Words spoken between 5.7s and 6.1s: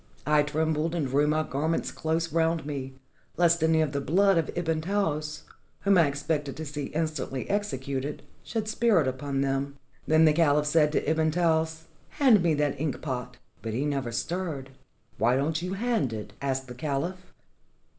whom I